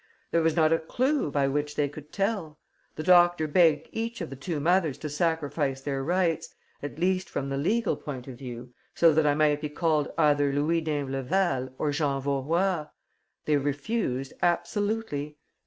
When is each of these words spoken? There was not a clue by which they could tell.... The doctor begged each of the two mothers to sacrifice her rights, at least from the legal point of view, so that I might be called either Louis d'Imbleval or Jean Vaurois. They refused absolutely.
There 0.31 0.41
was 0.41 0.55
not 0.55 0.73
a 0.73 0.79
clue 0.79 1.29
by 1.29 1.47
which 1.47 1.75
they 1.75 1.87
could 1.87 2.11
tell.... 2.11 2.57
The 2.95 3.03
doctor 3.03 3.47
begged 3.47 3.87
each 3.91 4.19
of 4.19 4.31
the 4.31 4.35
two 4.35 4.59
mothers 4.59 4.97
to 4.97 5.09
sacrifice 5.11 5.83
her 5.83 6.03
rights, 6.03 6.55
at 6.81 6.97
least 6.97 7.29
from 7.29 7.49
the 7.49 7.57
legal 7.57 7.95
point 7.95 8.27
of 8.27 8.35
view, 8.39 8.73
so 8.95 9.13
that 9.13 9.27
I 9.27 9.35
might 9.35 9.61
be 9.61 9.69
called 9.69 10.11
either 10.17 10.51
Louis 10.51 10.81
d'Imbleval 10.81 11.75
or 11.77 11.91
Jean 11.91 12.19
Vaurois. 12.19 12.87
They 13.45 13.57
refused 13.57 14.33
absolutely. 14.41 15.37